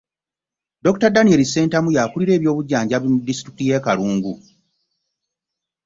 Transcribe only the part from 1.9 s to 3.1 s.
y'akulira eby'obujjanjabi